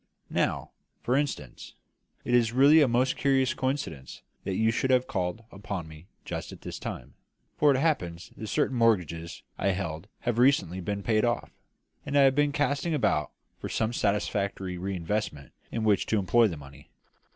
[0.31, 0.71] Now,
[1.03, 1.75] for instance,
[2.25, 6.51] it is really a most curious coincidence that you should have called upon me just
[6.51, 7.13] at this time,
[7.55, 11.51] for it happens that certain mortgages I held have recently been paid off,
[12.03, 13.29] and I have been casting about
[13.59, 16.89] for some satisfactory re investment in which to employ the money.